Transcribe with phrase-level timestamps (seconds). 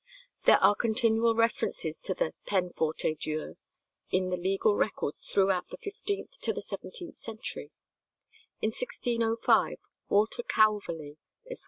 [0.45, 3.53] There are continual references to the peine forte et dure
[4.09, 7.69] in the legal records throughout the fifteenth to the seventeenth centuries.
[8.63, 9.77] In 1605
[10.09, 11.17] Walter Calverly,
[11.51, 11.59] Esq.